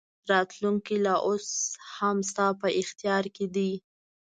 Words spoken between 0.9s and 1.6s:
لا اوس